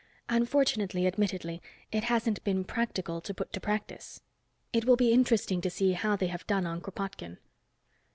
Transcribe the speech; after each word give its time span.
"Unfortunately, 0.29 1.05
admittedly, 1.05 1.61
it 1.91 2.05
hasn't 2.05 2.43
been 2.43 2.63
practical 2.63 3.21
to 3.21 3.35
put 3.35 3.53
to 3.53 3.59
practice. 3.59 4.23
It 4.73 4.85
will 4.85 4.95
be 4.97 5.11
interesting 5.13 5.61
to 5.61 5.69
see 5.69 5.91
how 5.91 6.15
they 6.15 6.25
have 6.25 6.47
done 6.47 6.65
on 6.65 6.81
Kropotkin." 6.81 7.37